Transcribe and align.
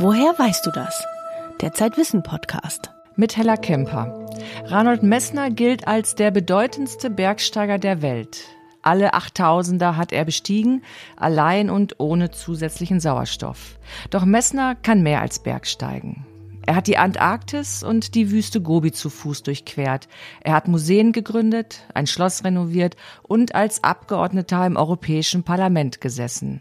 Woher 0.00 0.38
weißt 0.38 0.64
du 0.64 0.70
das? 0.70 1.04
Der 1.60 1.72
Zeitwissen 1.72 2.22
Podcast. 2.22 2.92
Mit 3.16 3.36
Hella 3.36 3.56
Kemper. 3.56 4.28
Reinhold 4.66 5.02
Messner 5.02 5.50
gilt 5.50 5.88
als 5.88 6.14
der 6.14 6.30
bedeutendste 6.30 7.10
Bergsteiger 7.10 7.78
der 7.78 8.00
Welt. 8.00 8.44
Alle 8.80 9.14
8000er 9.14 9.96
hat 9.96 10.12
er 10.12 10.24
bestiegen, 10.24 10.84
allein 11.16 11.68
und 11.68 11.98
ohne 11.98 12.30
zusätzlichen 12.30 13.00
Sauerstoff. 13.00 13.80
Doch 14.10 14.24
Messner 14.24 14.76
kann 14.76 15.02
mehr 15.02 15.20
als 15.20 15.40
Bergsteigen. 15.40 16.27
Er 16.68 16.76
hat 16.76 16.86
die 16.86 16.98
Antarktis 16.98 17.82
und 17.82 18.14
die 18.14 18.30
Wüste 18.30 18.60
Gobi 18.60 18.92
zu 18.92 19.08
Fuß 19.08 19.42
durchquert. 19.42 20.06
Er 20.42 20.52
hat 20.52 20.68
Museen 20.68 21.12
gegründet, 21.12 21.86
ein 21.94 22.06
Schloss 22.06 22.44
renoviert 22.44 22.94
und 23.22 23.54
als 23.54 23.82
Abgeordneter 23.82 24.66
im 24.66 24.76
Europäischen 24.76 25.44
Parlament 25.44 26.02
gesessen. 26.02 26.60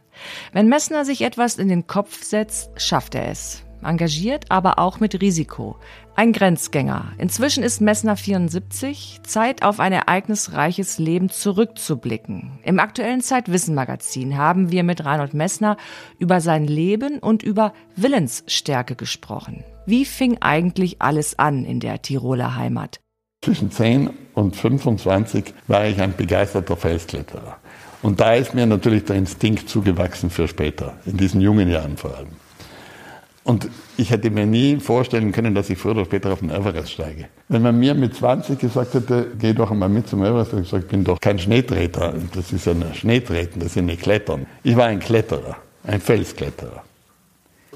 Wenn 0.54 0.70
Messner 0.70 1.04
sich 1.04 1.24
etwas 1.24 1.58
in 1.58 1.68
den 1.68 1.88
Kopf 1.88 2.24
setzt, 2.24 2.70
schafft 2.78 3.16
er 3.16 3.28
es. 3.28 3.66
Engagiert, 3.84 4.46
aber 4.50 4.80
auch 4.80 5.02
mit 5.02 5.20
Risiko. 5.20 5.76
Ein 6.16 6.32
Grenzgänger. 6.32 7.12
Inzwischen 7.18 7.62
ist 7.62 7.82
Messner 7.82 8.16
74. 8.16 9.20
Zeit, 9.24 9.62
auf 9.62 9.82
ein 9.82 9.92
ereignisreiches 9.92 11.00
Leben 11.00 11.28
zurückzublicken. 11.28 12.60
Im 12.64 12.80
aktuellen 12.80 13.20
Zeitwissen-Magazin 13.20 14.38
haben 14.38 14.72
wir 14.72 14.84
mit 14.84 15.04
Reinhold 15.04 15.34
Messner 15.34 15.76
über 16.18 16.40
sein 16.40 16.64
Leben 16.64 17.20
und 17.20 17.44
über 17.44 17.74
Willensstärke 17.98 18.96
gesprochen. 18.96 19.66
Wie 19.90 20.04
fing 20.04 20.38
eigentlich 20.42 21.02
alles 21.02 21.40
an 21.40 21.64
in 21.64 21.80
der 21.80 22.02
Tiroler 22.02 22.58
Heimat? 22.58 23.00
Zwischen 23.42 23.72
10 23.72 24.10
und 24.34 24.58
25 24.58 25.54
war 25.68 25.86
ich 25.86 26.02
ein 26.02 26.14
begeisterter 26.14 26.76
Felskletterer. 26.76 27.56
Und 28.02 28.20
da 28.20 28.34
ist 28.34 28.54
mir 28.54 28.66
natürlich 28.66 29.06
der 29.06 29.16
Instinkt 29.16 29.70
zugewachsen 29.70 30.30
für 30.30 30.50
später, 30.50 30.98
in 31.06 31.16
diesen 31.16 31.40
jungen 31.40 31.70
Jahren 31.70 31.96
vor 31.96 32.18
allem. 32.18 32.28
Und 33.46 33.70
ich 33.96 34.12
hätte 34.12 34.30
mir 34.30 34.46
nie 34.46 34.82
vorstellen 34.82 35.32
können, 35.32 35.56
dass 35.56 35.70
ich 35.70 35.78
früher 35.78 35.94
oder 35.94 36.04
später 36.04 36.34
auf 36.34 36.40
den 36.40 36.50
Everest 36.50 36.92
steige. 36.92 37.30
Wenn 37.48 37.62
man 37.62 37.80
mir 37.80 37.94
mit 37.94 38.14
20 38.14 38.60
gesagt 38.60 38.94
hätte, 38.94 39.32
geh 39.40 39.54
doch 39.54 39.72
einmal 39.72 39.88
mit 39.88 40.10
zum 40.10 40.22
Everest, 40.22 40.52
hätte 40.52 40.64
ich 40.64 40.68
gesagt, 40.68 40.84
ich 40.84 40.92
bin 40.92 41.06
doch 41.06 41.22
kein 41.22 41.40
Schneetreter. 41.40 42.14
Das 42.34 42.52
ist 42.52 42.66
ja 42.66 42.74
ein 42.74 42.94
Schneetreten, 42.94 43.62
das 43.62 43.70
ist 43.70 43.76
ja 43.76 43.84
nicht 43.84 44.02
Klettern. 44.02 44.48
Ich 44.64 44.76
war 44.76 44.88
ein 44.88 45.00
Kletterer, 45.00 45.56
ein 45.86 46.02
Felskletterer. 46.02 46.84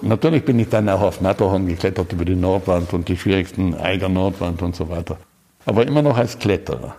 Natürlich 0.01 0.43
bin 0.43 0.57
ich 0.59 0.69
dann 0.69 0.89
auch 0.89 1.01
auf 1.01 1.21
Matterhorn 1.21 1.67
geklettert 1.67 2.11
über 2.11 2.25
die 2.25 2.35
Nordwand 2.35 2.93
und 2.93 3.07
die 3.07 3.17
schwierigsten 3.17 3.75
Eiger 3.75 4.09
Nordwand 4.09 4.61
und 4.61 4.75
so 4.75 4.89
weiter. 4.89 5.17
Aber 5.65 5.85
immer 5.85 6.01
noch 6.01 6.17
als 6.17 6.39
Kletterer. 6.39 6.95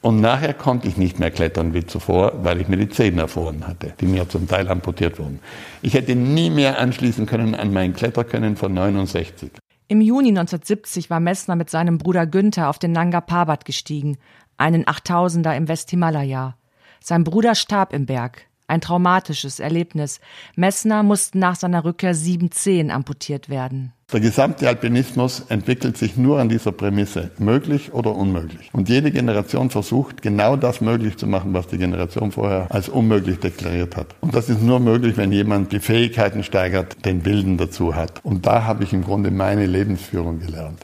Und 0.00 0.20
nachher 0.20 0.54
konnte 0.54 0.86
ich 0.86 0.96
nicht 0.96 1.18
mehr 1.18 1.30
klettern 1.30 1.74
wie 1.74 1.84
zuvor, 1.84 2.32
weil 2.42 2.60
ich 2.60 2.68
mir 2.68 2.76
die 2.76 2.88
Zähne 2.88 3.22
erfroren 3.22 3.66
hatte, 3.66 3.94
die 4.00 4.06
mir 4.06 4.28
zum 4.28 4.46
Teil 4.46 4.68
amputiert 4.68 5.18
wurden. 5.18 5.40
Ich 5.82 5.94
hätte 5.94 6.14
nie 6.14 6.50
mehr 6.50 6.78
anschließen 6.78 7.26
können 7.26 7.54
an 7.54 7.72
mein 7.72 7.94
Kletterkönnen 7.94 8.56
von 8.56 8.72
69. 8.72 9.50
Im 9.88 10.00
Juni 10.00 10.28
1970 10.28 11.10
war 11.10 11.18
Messner 11.18 11.56
mit 11.56 11.68
seinem 11.68 11.98
Bruder 11.98 12.26
Günther 12.26 12.68
auf 12.68 12.78
den 12.78 12.92
Nanga 12.92 13.20
Parbat 13.20 13.64
gestiegen, 13.64 14.18
einen 14.56 14.84
8000er 14.84 15.56
im 15.56 15.66
Westhimalaya. 15.66 16.56
Sein 17.00 17.24
Bruder 17.24 17.54
starb 17.54 17.92
im 17.92 18.06
Berg. 18.06 18.46
Ein 18.68 18.82
traumatisches 18.82 19.60
Erlebnis. 19.60 20.20
Messner 20.54 21.02
musste 21.02 21.38
nach 21.38 21.56
seiner 21.56 21.84
Rückkehr 21.84 22.14
sieben 22.14 22.52
Zehen 22.52 22.90
amputiert 22.90 23.48
werden. 23.48 23.94
Der 24.12 24.20
gesamte 24.20 24.68
Alpinismus 24.68 25.40
entwickelt 25.48 25.96
sich 25.96 26.18
nur 26.18 26.38
an 26.38 26.50
dieser 26.50 26.72
Prämisse, 26.72 27.30
möglich 27.38 27.92
oder 27.94 28.14
unmöglich. 28.14 28.68
Und 28.72 28.90
jede 28.90 29.10
Generation 29.10 29.70
versucht, 29.70 30.20
genau 30.20 30.56
das 30.56 30.82
möglich 30.82 31.16
zu 31.16 31.26
machen, 31.26 31.54
was 31.54 31.66
die 31.66 31.78
Generation 31.78 32.30
vorher 32.30 32.66
als 32.70 32.90
unmöglich 32.90 33.38
deklariert 33.38 33.96
hat. 33.96 34.14
Und 34.20 34.34
das 34.34 34.50
ist 34.50 34.62
nur 34.62 34.80
möglich, 34.80 35.16
wenn 35.16 35.32
jemand 35.32 35.72
die 35.72 35.80
Fähigkeiten 35.80 36.42
steigert, 36.42 37.04
den 37.06 37.24
Willen 37.24 37.56
dazu 37.56 37.94
hat. 37.94 38.22
Und 38.22 38.46
da 38.46 38.64
habe 38.64 38.84
ich 38.84 38.92
im 38.92 39.02
Grunde 39.02 39.30
meine 39.30 39.64
Lebensführung 39.64 40.40
gelernt. 40.40 40.80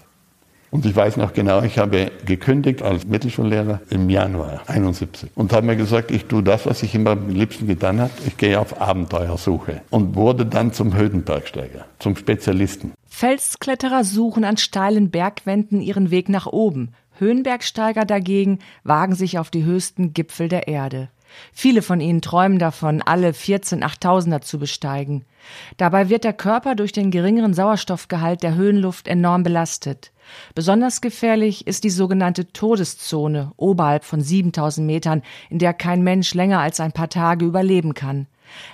Und 0.74 0.84
ich 0.86 0.96
weiß 0.96 1.18
noch 1.18 1.32
genau, 1.32 1.62
ich 1.62 1.78
habe 1.78 2.10
gekündigt 2.26 2.82
als 2.82 3.06
Mittelschullehrer 3.06 3.80
im 3.90 4.10
Januar 4.10 4.62
71 4.66 5.30
und 5.36 5.52
habe 5.52 5.66
mir 5.66 5.76
gesagt, 5.76 6.10
ich 6.10 6.24
tue 6.24 6.42
das, 6.42 6.66
was 6.66 6.82
ich 6.82 6.96
immer 6.96 7.10
am 7.10 7.28
liebsten 7.28 7.68
getan 7.68 8.00
habe. 8.00 8.10
Ich 8.26 8.36
gehe 8.36 8.58
auf 8.58 8.80
Abenteuersuche 8.80 9.82
und 9.90 10.16
wurde 10.16 10.44
dann 10.44 10.72
zum 10.72 10.96
Höhenbergsteiger, 10.96 11.84
zum 12.00 12.16
Spezialisten. 12.16 12.90
Felskletterer 13.06 14.02
suchen 14.02 14.42
an 14.42 14.56
steilen 14.56 15.12
Bergwänden 15.12 15.80
ihren 15.80 16.10
Weg 16.10 16.28
nach 16.28 16.46
oben. 16.46 16.88
Höhenbergsteiger 17.20 18.04
dagegen 18.04 18.58
wagen 18.82 19.14
sich 19.14 19.38
auf 19.38 19.50
die 19.50 19.62
höchsten 19.62 20.12
Gipfel 20.12 20.48
der 20.48 20.66
Erde. 20.66 21.08
Viele 21.52 21.82
von 21.82 22.00
ihnen 22.00 22.20
träumen 22.20 22.58
davon, 22.58 23.02
alle 23.02 23.32
14 23.32 23.82
Achttausender 23.82 24.40
zu 24.40 24.58
besteigen. 24.58 25.24
Dabei 25.76 26.08
wird 26.08 26.24
der 26.24 26.32
Körper 26.32 26.74
durch 26.74 26.92
den 26.92 27.10
geringeren 27.10 27.54
Sauerstoffgehalt 27.54 28.42
der 28.42 28.54
Höhenluft 28.54 29.08
enorm 29.08 29.42
belastet. 29.42 30.12
Besonders 30.54 31.00
gefährlich 31.00 31.66
ist 31.66 31.84
die 31.84 31.90
sogenannte 31.90 32.50
Todeszone 32.52 33.52
oberhalb 33.56 34.04
von 34.04 34.20
7000 34.20 34.86
Metern, 34.86 35.22
in 35.50 35.58
der 35.58 35.74
kein 35.74 36.02
Mensch 36.02 36.34
länger 36.34 36.60
als 36.60 36.80
ein 36.80 36.92
paar 36.92 37.08
Tage 37.08 37.44
überleben 37.44 37.94
kann. 37.94 38.26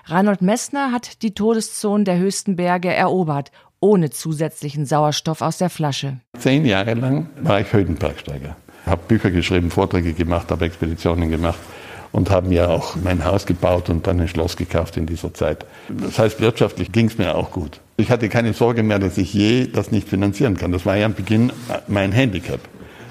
Reinhold 0.06 0.42
Messner 0.42 0.92
hat 0.92 1.22
die 1.22 1.34
Todeszone 1.34 2.04
der 2.04 2.18
höchsten 2.18 2.56
Berge 2.56 2.92
erobert, 2.92 3.50
ohne 3.80 4.10
zusätzlichen 4.10 4.84
Sauerstoff 4.84 5.40
aus 5.40 5.58
der 5.58 5.70
Flasche. 5.70 6.20
Zehn 6.38 6.66
Jahre 6.66 6.94
lang 6.94 7.30
war 7.40 7.60
ich 7.60 7.72
Höhenbergsteiger. 7.72 8.56
Habe 8.86 9.02
Bücher 9.08 9.30
geschrieben, 9.30 9.70
Vorträge 9.70 10.12
gemacht, 10.12 10.50
habe 10.50 10.64
Expeditionen 10.64 11.30
gemacht 11.30 11.58
und 12.12 12.30
haben 12.30 12.52
ja 12.52 12.68
auch 12.68 12.96
mein 12.96 13.24
Haus 13.24 13.46
gebaut 13.46 13.88
und 13.88 14.06
dann 14.06 14.20
ein 14.20 14.28
Schloss 14.28 14.56
gekauft 14.56 14.96
in 14.96 15.06
dieser 15.06 15.32
Zeit. 15.32 15.64
Das 15.88 16.18
heißt, 16.18 16.40
wirtschaftlich 16.40 16.92
ging 16.92 17.06
es 17.06 17.18
mir 17.18 17.34
auch 17.34 17.50
gut. 17.50 17.80
Ich 17.96 18.10
hatte 18.10 18.28
keine 18.28 18.52
Sorge 18.52 18.82
mehr, 18.82 18.98
dass 18.98 19.18
ich 19.18 19.32
je 19.32 19.66
das 19.66 19.92
nicht 19.92 20.08
finanzieren 20.08 20.56
kann. 20.56 20.72
Das 20.72 20.86
war 20.86 20.96
ja 20.96 21.06
am 21.06 21.14
Beginn 21.14 21.52
mein 21.86 22.12
Handicap. 22.12 22.60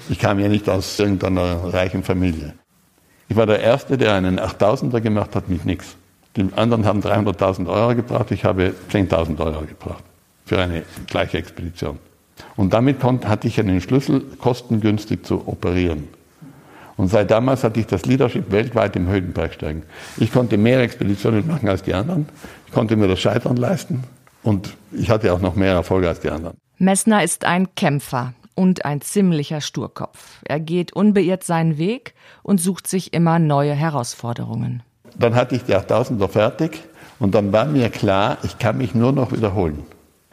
Ich 0.08 0.18
kam 0.18 0.38
ja 0.40 0.48
nicht 0.48 0.68
aus 0.68 0.98
irgendeiner 0.98 1.72
reichen 1.72 2.02
Familie. 2.02 2.54
Ich 3.28 3.36
war 3.36 3.46
der 3.46 3.60
Erste, 3.60 3.96
der 3.96 4.14
einen 4.14 4.40
8000er 4.40 5.00
gemacht 5.00 5.36
hat 5.36 5.48
mit 5.48 5.64
nichts. 5.64 5.96
Die 6.36 6.48
anderen 6.56 6.84
haben 6.84 7.00
300.000 7.00 7.68
Euro 7.68 7.94
gebracht, 7.94 8.30
ich 8.30 8.44
habe 8.44 8.74
10.000 8.92 9.38
Euro 9.40 9.62
gebracht 9.62 10.02
für 10.44 10.58
eine 10.58 10.82
gleiche 11.06 11.38
Expedition. 11.38 11.98
Und 12.56 12.72
damit 12.72 13.02
hatte 13.04 13.46
ich 13.46 13.58
einen 13.60 13.80
Schlüssel, 13.80 14.22
kostengünstig 14.38 15.24
zu 15.24 15.46
operieren. 15.46 16.08
Und 17.00 17.08
seit 17.08 17.30
damals 17.30 17.64
hatte 17.64 17.80
ich 17.80 17.86
das 17.86 18.04
Leadership 18.04 18.52
weltweit 18.52 18.94
im 18.94 19.08
Höhenbergsteigen. 19.08 19.84
Ich 20.18 20.30
konnte 20.30 20.58
mehr 20.58 20.82
Expeditionen 20.82 21.46
machen 21.46 21.66
als 21.66 21.82
die 21.82 21.94
anderen. 21.94 22.28
Ich 22.66 22.74
konnte 22.74 22.94
mir 22.94 23.08
das 23.08 23.18
Scheitern 23.18 23.56
leisten. 23.56 24.04
Und 24.42 24.76
ich 24.92 25.08
hatte 25.08 25.32
auch 25.32 25.40
noch 25.40 25.54
mehr 25.54 25.72
Erfolge 25.72 26.08
als 26.10 26.20
die 26.20 26.28
anderen. 26.28 26.58
Messner 26.76 27.24
ist 27.24 27.46
ein 27.46 27.74
Kämpfer 27.74 28.34
und 28.54 28.84
ein 28.84 29.00
ziemlicher 29.00 29.62
Sturkopf. 29.62 30.42
Er 30.44 30.60
geht 30.60 30.92
unbeirrt 30.92 31.42
seinen 31.42 31.78
Weg 31.78 32.12
und 32.42 32.60
sucht 32.60 32.86
sich 32.86 33.14
immer 33.14 33.38
neue 33.38 33.72
Herausforderungen. 33.72 34.82
Dann 35.18 35.34
hatte 35.34 35.56
ich 35.56 35.64
die 35.64 35.74
8000er 35.74 36.28
fertig 36.28 36.82
und 37.18 37.34
dann 37.34 37.50
war 37.50 37.64
mir 37.64 37.88
klar, 37.88 38.36
ich 38.42 38.58
kann 38.58 38.76
mich 38.76 38.94
nur 38.94 39.12
noch 39.12 39.32
wiederholen. 39.32 39.84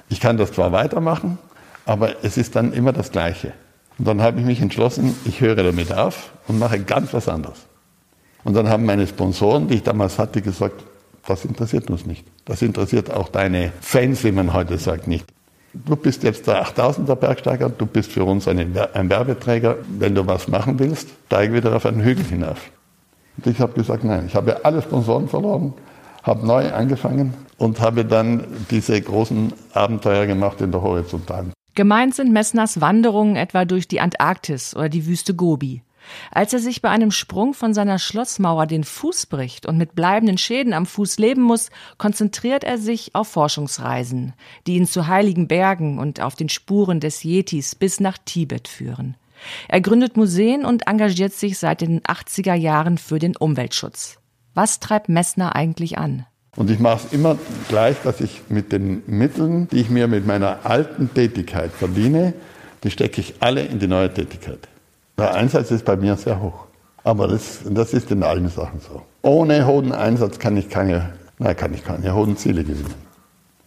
Ich 0.09 0.19
kann 0.19 0.35
das 0.35 0.51
zwar 0.51 0.73
weitermachen, 0.73 1.37
aber 1.85 2.25
es 2.25 2.35
ist 2.35 2.57
dann 2.57 2.73
immer 2.73 2.91
das 2.91 3.13
Gleiche. 3.13 3.53
Und 3.97 4.07
dann 4.07 4.21
habe 4.21 4.39
ich 4.39 4.45
mich 4.45 4.61
entschlossen, 4.61 5.15
ich 5.25 5.41
höre 5.41 5.55
damit 5.55 5.91
auf 5.91 6.31
und 6.47 6.59
mache 6.59 6.79
ganz 6.79 7.13
was 7.13 7.27
anderes. 7.27 7.65
Und 8.43 8.53
dann 8.53 8.69
haben 8.69 8.85
meine 8.85 9.07
Sponsoren, 9.07 9.67
die 9.67 9.75
ich 9.75 9.83
damals 9.83 10.19
hatte, 10.19 10.41
gesagt, 10.41 10.83
das 11.27 11.43
interessiert 11.43 11.89
uns 11.89 12.05
nicht. 12.05 12.25
Das 12.45 12.61
interessiert 12.61 13.11
auch 13.11 13.27
deine 13.29 13.73
Fans, 13.81 14.23
wie 14.23 14.31
man 14.31 14.53
heute 14.53 14.77
sagt, 14.77 15.07
nicht. 15.07 15.25
Du 15.73 15.95
bist 15.95 16.23
jetzt 16.23 16.47
der 16.47 16.65
8000er 16.65 17.15
Bergsteiger, 17.15 17.69
du 17.69 17.85
bist 17.85 18.11
für 18.11 18.23
uns 18.23 18.47
ein, 18.47 18.73
Werbeträger. 18.73 19.75
Wenn 19.99 20.15
du 20.15 20.25
was 20.25 20.47
machen 20.47 20.79
willst, 20.79 21.09
steige 21.25 21.53
wieder 21.53 21.75
auf 21.75 21.85
einen 21.85 22.01
Hügel 22.01 22.23
hinauf. 22.23 22.71
Und 23.35 23.47
ich 23.47 23.59
habe 23.59 23.73
gesagt, 23.73 24.03
nein, 24.03 24.25
ich 24.27 24.35
habe 24.35 24.63
alle 24.63 24.81
Sponsoren 24.81 25.27
verloren, 25.27 25.73
habe 26.23 26.47
neu 26.47 26.71
angefangen 26.71 27.33
und 27.57 27.81
habe 27.81 28.05
dann 28.05 28.45
diese 28.71 28.99
großen 28.99 29.53
Abenteuer 29.73 30.25
gemacht 30.25 30.61
in 30.61 30.71
der 30.71 30.81
Horizontalen. 30.81 31.56
Gemeint 31.77 32.15
sind 32.15 32.33
Messners 32.33 32.81
Wanderungen 32.81 33.35
etwa 33.35 33.63
durch 33.63 33.87
die 33.87 34.01
Antarktis 34.01 34.75
oder 34.75 34.89
die 34.89 35.05
Wüste 35.05 35.35
Gobi. 35.35 35.83
Als 36.31 36.51
er 36.51 36.57
sich 36.57 36.81
bei 36.81 36.89
einem 36.89 37.11
Sprung 37.11 37.53
von 37.53 37.75
seiner 37.75 37.99
Schlossmauer 37.99 38.65
den 38.65 38.83
Fuß 38.83 39.27
bricht 39.27 39.67
und 39.67 39.77
mit 39.77 39.93
bleibenden 39.93 40.39
Schäden 40.39 40.73
am 40.73 40.87
Fuß 40.87 41.19
leben 41.19 41.43
muss, 41.43 41.69
konzentriert 41.99 42.63
er 42.63 42.79
sich 42.79 43.13
auf 43.13 43.27
Forschungsreisen, 43.27 44.33
die 44.65 44.73
ihn 44.77 44.87
zu 44.87 45.05
heiligen 45.05 45.47
Bergen 45.47 45.99
und 45.99 46.19
auf 46.19 46.33
den 46.33 46.49
Spuren 46.49 46.99
des 46.99 47.23
Yetis 47.23 47.75
bis 47.75 47.99
nach 47.99 48.17
Tibet 48.17 48.67
führen. 48.67 49.15
Er 49.67 49.79
gründet 49.79 50.17
Museen 50.17 50.65
und 50.65 50.87
engagiert 50.87 51.33
sich 51.33 51.59
seit 51.59 51.81
den 51.81 52.01
80er 52.01 52.55
Jahren 52.55 52.97
für 52.97 53.19
den 53.19 53.35
Umweltschutz. 53.35 54.17
Was 54.55 54.79
treibt 54.79 55.09
Messner 55.09 55.55
eigentlich 55.55 55.99
an? 55.99 56.25
Und 56.57 56.71
ich 56.71 56.79
mache 56.79 57.05
es 57.05 57.13
immer 57.13 57.37
gleich, 57.69 57.97
dass 58.03 58.19
ich 58.19 58.41
mit 58.49 58.71
den 58.71 59.03
Mitteln, 59.05 59.67
die 59.69 59.79
ich 59.79 59.89
mir 59.91 60.07
mit 60.07 60.25
meiner 60.25 60.65
alten 60.65 61.13
Tätigkeit 61.13 61.71
verdiene, 61.71 62.33
die 62.83 62.89
stecke 62.89 63.21
ich 63.21 63.35
alle 63.39 63.61
in 63.61 63.77
die 63.79 63.87
neue 63.87 64.11
Tätigkeit. 64.11 64.59
Der 65.19 65.35
Einsatz 65.35 65.69
ist 65.69 65.85
bei 65.85 65.95
mir 65.95 66.15
sehr 66.15 66.41
hoch. 66.41 66.65
Aber 67.03 67.27
das, 67.27 67.59
das 67.69 67.93
ist 67.93 68.11
in 68.11 68.23
allen 68.23 68.49
Sachen 68.49 68.79
so. 68.81 69.03
Ohne 69.21 69.67
hohen 69.67 69.91
Einsatz 69.91 70.39
kann 70.39 70.57
ich 70.57 70.69
keine, 70.69 71.13
nein, 71.37 71.55
kann 71.55 71.73
ich 71.75 71.85
keine 71.85 72.13
hohen 72.13 72.35
Ziele 72.37 72.63
gewinnen. 72.63 72.93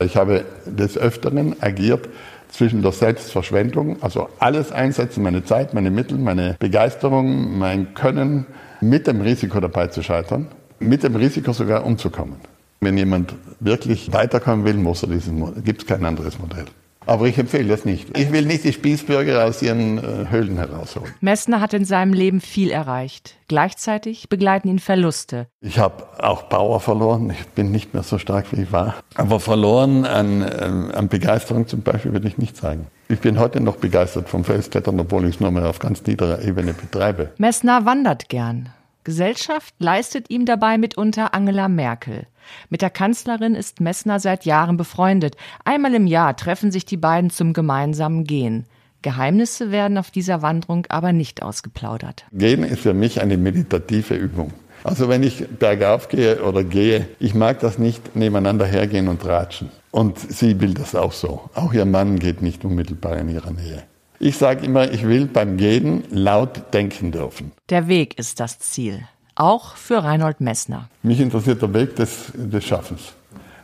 Ich 0.03 0.17
habe 0.17 0.45
des 0.67 0.99
Öfteren 0.99 1.57
agiert 1.63 2.09
zwischen 2.51 2.83
der 2.83 2.93
Selbstverschwendung, 2.93 4.03
also 4.03 4.29
alles 4.41 4.73
einsetzen, 4.73 5.23
meine 5.23 5.45
Zeit, 5.45 5.75
meine 5.75 5.91
Mittel, 5.91 6.19
meine 6.19 6.57
Begeisterung, 6.59 7.57
mein 7.57 7.95
Können, 7.95 8.47
mit 8.81 9.07
dem 9.07 9.21
Risiko 9.21 9.61
dabei 9.61 9.87
zu 9.87 10.03
scheitern, 10.03 10.49
mit 10.81 11.05
dem 11.05 11.15
Risiko 11.15 11.53
sogar 11.53 11.85
umzukommen. 11.85 12.37
Wenn 12.81 12.97
jemand 12.97 13.35
wirklich 13.61 14.13
weiterkommen 14.13 14.65
will, 14.65 14.75
muss 14.75 15.03
er 15.03 15.11
diesen, 15.11 15.63
gibt 15.65 15.83
es 15.83 15.87
kein 15.87 16.05
anderes 16.05 16.39
Modell. 16.39 16.65
Aber 17.07 17.27
ich 17.27 17.39
empfehle 17.39 17.69
das 17.69 17.85
nicht. 17.85 18.17
Ich 18.17 18.31
will 18.31 18.47
nicht 18.47 18.63
die 18.65 18.73
Spießbürger 18.73 19.45
aus 19.45 19.63
ihren 19.63 19.99
äh, 19.99 20.31
Höhlen 20.31 20.57
herausholen. 20.57 21.13
Messner 21.21 21.61
hat 21.61 21.75
in 21.75 21.85
seinem 21.85 22.13
Leben 22.13 22.41
viel 22.41 22.71
erreicht. 22.71 23.37
Gleichzeitig 23.49 24.29
begleiten 24.29 24.69
ihn 24.69 24.79
Verluste. 24.79 25.49
Ich 25.61 25.79
habe 25.79 26.05
auch 26.23 26.45
Bauer 26.45 26.79
verloren. 26.81 27.31
Ich 27.31 27.47
bin 27.49 27.71
nicht 27.71 27.95
mehr 27.95 28.03
so 28.03 28.19
stark, 28.19 28.53
wie 28.53 28.63
ich 28.63 28.73
war. 28.73 28.95
Aber 29.15 29.41
verloren 29.41 30.05
an, 30.05 30.43
äh, 30.43 30.95
an 30.95 31.09
Begeisterung 31.09 31.67
zum 31.67 31.83
Beispiel 31.83 32.13
würde 32.13 32.29
ich 32.29 32.39
nicht 32.39 32.57
sagen. 32.57 32.87
Ich 33.09 33.21
bin 33.21 33.39
heute 33.39 33.61
noch 33.61 33.77
begeistert 33.77 34.29
vom 34.29 34.45
Felsklettern, 34.45 35.01
obwohl 35.01 35.25
ich 35.25 35.37
es 35.37 35.41
nur 35.41 35.51
mehr 35.51 35.69
auf 35.69 35.81
ganz 35.81 36.07
niederer 36.07 36.43
Ebene 36.43 36.75
betreibe. 36.75 37.31
Messner 37.39 37.85
wandert 37.85 38.29
gern. 38.29 38.71
Gesellschaft 39.05 39.75
leistet 39.79 40.29
ihm 40.29 40.45
dabei 40.45 40.77
mitunter 40.77 41.33
Angela 41.35 41.69
Merkel. 41.69 42.27
Mit 42.69 42.83
der 42.83 42.91
Kanzlerin 42.91 43.55
ist 43.55 43.81
Messner 43.81 44.21
seit 44.21 44.45
Jahren 44.45 44.77
befreundet. 44.77 45.37
Einmal 45.65 45.95
im 45.95 46.07
Jahr 46.07 46.37
treffen 46.37 46.71
sich 46.71 46.85
die 46.85 46.97
beiden 46.97 47.31
zum 47.31 47.53
gemeinsamen 47.53 48.25
Gehen. 48.25 48.67
Geheimnisse 49.03 49.71
werden 49.71 49.97
auf 49.97 50.11
dieser 50.11 50.43
Wanderung 50.43 50.87
aber 50.91 51.13
nicht 51.13 51.43
ausgeplaudert. 51.43 52.27
Gehen 52.33 52.63
ist 52.65 52.81
für 52.81 52.93
mich 52.93 53.23
eine 53.23 53.39
meditative 53.39 54.15
Übung. 54.15 54.53
Also 54.85 55.09
wenn 55.09 55.23
ich 55.23 55.47
bergauf 55.47 56.09
gehe 56.09 56.43
oder 56.43 56.65
gehe, 56.65 57.07
ich 57.19 57.35
mag 57.35 57.61
das 57.61 57.79
nicht 57.79 58.17
nebeneinander 58.17 58.67
hergehen 58.67 59.09
und 59.09 59.25
ratschen. 59.25 59.71
Und 59.91 60.19
sie 60.19 60.61
will 60.61 60.75
das 60.75 60.95
auch 60.95 61.13
so. 61.13 61.51
Auch 61.55 61.73
ihr 61.73 61.85
Mann 61.85 62.19
geht 62.19 62.43
nicht 62.43 62.65
unmittelbar 62.65 63.17
in 63.19 63.29
ihrer 63.29 63.51
Nähe. 63.51 63.83
Ich 64.23 64.37
sage 64.37 64.67
immer, 64.67 64.93
ich 64.93 65.09
will 65.09 65.25
beim 65.25 65.57
Gehen 65.57 66.05
laut 66.11 66.75
denken 66.75 67.11
dürfen. 67.11 67.53
Der 67.71 67.89
Weg 67.89 68.19
ist 68.19 68.39
das 68.39 68.59
Ziel. 68.59 69.01
Auch 69.35 69.77
für 69.77 70.05
Reinhold 70.05 70.43
Messner. 70.43 70.91
Mich 71.03 71.21
interessiert 71.21 71.63
der 71.63 71.73
Weg 71.73 71.97
des, 71.97 72.31
des 72.35 72.63
Schaffens, 72.63 73.15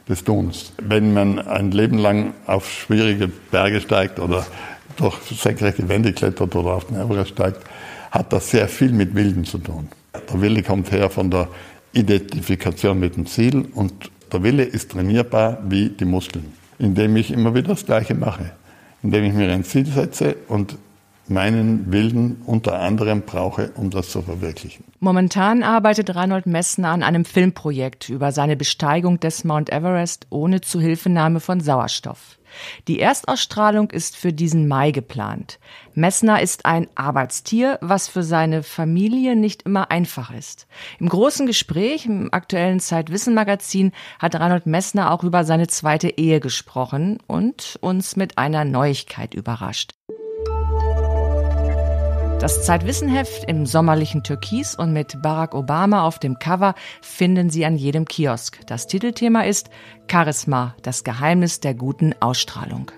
des 0.08 0.24
Tuns. 0.24 0.72
Wenn 0.80 1.12
man 1.12 1.38
ein 1.40 1.72
Leben 1.72 1.98
lang 1.98 2.32
auf 2.46 2.70
schwierige 2.70 3.28
Berge 3.28 3.82
steigt 3.82 4.18
oder 4.18 4.46
durch 4.96 5.18
senkrechte 5.24 5.86
Wände 5.90 6.14
klettert 6.14 6.56
oder 6.56 6.70
auf 6.70 6.86
den 6.86 6.96
Everest 6.96 7.32
steigt, 7.32 7.60
hat 8.10 8.32
das 8.32 8.50
sehr 8.50 8.66
viel 8.66 8.92
mit 8.92 9.14
Wilden 9.14 9.44
zu 9.44 9.58
tun. 9.58 9.88
Der 10.14 10.40
Wille 10.40 10.62
kommt 10.62 10.90
her 10.90 11.10
von 11.10 11.30
der 11.30 11.48
Identifikation 11.92 12.98
mit 12.98 13.16
dem 13.16 13.26
Ziel 13.26 13.68
und 13.74 13.92
der 14.32 14.42
Wille 14.42 14.62
ist 14.62 14.92
trainierbar 14.92 15.58
wie 15.68 15.90
die 15.90 16.06
Muskeln, 16.06 16.54
indem 16.78 17.14
ich 17.16 17.30
immer 17.30 17.54
wieder 17.54 17.68
das 17.68 17.84
Gleiche 17.84 18.14
mache 18.14 18.52
indem 19.02 19.24
ich 19.24 19.32
mir 19.32 19.50
ein 19.52 19.64
Ziel 19.64 19.86
setze 19.86 20.36
und 20.48 20.76
meinen 21.28 21.90
Willen 21.90 22.42
unter 22.46 22.78
anderem 22.78 23.22
brauche, 23.22 23.70
um 23.74 23.90
das 23.90 24.10
zu 24.10 24.22
verwirklichen. 24.22 24.84
Momentan 25.00 25.62
arbeitet 25.62 26.14
Reinhold 26.14 26.46
Messner 26.46 26.90
an 26.90 27.02
einem 27.02 27.24
Filmprojekt 27.24 28.08
über 28.08 28.32
seine 28.32 28.56
Besteigung 28.56 29.18
des 29.18 29.44
Mount 29.44 29.70
Everest 29.70 30.26
ohne 30.30 30.60
Zuhilfenahme 30.60 31.40
von 31.40 31.60
Sauerstoff. 31.60 32.35
Die 32.88 33.00
Erstausstrahlung 33.00 33.90
ist 33.90 34.16
für 34.16 34.32
diesen 34.32 34.68
Mai 34.68 34.90
geplant. 34.90 35.58
Messner 35.94 36.40
ist 36.42 36.66
ein 36.66 36.88
Arbeitstier, 36.94 37.78
was 37.80 38.08
für 38.08 38.22
seine 38.22 38.62
Familie 38.62 39.36
nicht 39.36 39.62
immer 39.62 39.90
einfach 39.90 40.30
ist. 40.32 40.66
Im 40.98 41.08
großen 41.08 41.46
Gespräch 41.46 42.06
im 42.06 42.32
aktuellen 42.32 42.80
Zeitwissen-Magazin 42.80 43.92
hat 44.18 44.34
Reinhold 44.34 44.66
Messner 44.66 45.10
auch 45.12 45.24
über 45.24 45.44
seine 45.44 45.68
zweite 45.68 46.08
Ehe 46.08 46.40
gesprochen 46.40 47.18
und 47.26 47.78
uns 47.80 48.16
mit 48.16 48.38
einer 48.38 48.64
Neuigkeit 48.64 49.34
überrascht. 49.34 49.94
Das 52.46 52.62
Zeitwissenheft 52.62 53.42
im 53.48 53.66
sommerlichen 53.66 54.22
Türkis 54.22 54.76
und 54.76 54.92
mit 54.92 55.20
Barack 55.20 55.52
Obama 55.52 56.04
auf 56.04 56.20
dem 56.20 56.38
Cover 56.38 56.76
finden 57.02 57.50
Sie 57.50 57.66
an 57.66 57.74
jedem 57.74 58.04
Kiosk. 58.04 58.60
Das 58.68 58.86
Titelthema 58.86 59.40
ist 59.40 59.68
Charisma, 60.08 60.76
das 60.82 61.02
Geheimnis 61.02 61.58
der 61.58 61.74
guten 61.74 62.14
Ausstrahlung. 62.20 62.92